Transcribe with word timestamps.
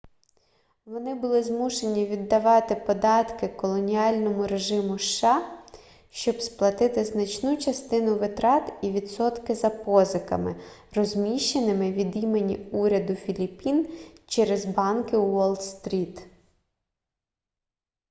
вони 0.85 1.15
були 1.15 1.43
змушені 1.43 2.05
віддавати 2.05 2.75
податки 2.75 3.47
колоніальному 3.47 4.47
режиму 4.47 4.99
сша 4.99 5.57
щоб 6.09 6.41
сплатити 6.41 7.05
значну 7.05 7.57
частину 7.57 8.15
витрат 8.15 8.73
і 8.81 8.91
відсотки 8.91 9.55
за 9.55 9.69
позиками 9.69 10.55
розміщеними 10.95 11.91
від 11.91 12.15
імені 12.15 12.57
уряду 12.71 13.15
філіппін 13.15 13.87
через 14.27 14.65
банки 14.65 15.17
уолл-стріт 15.17 16.21